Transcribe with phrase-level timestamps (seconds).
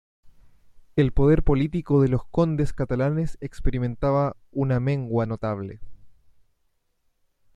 [0.95, 5.79] El poder político de los condes catalanes experimentaba una mengua notable.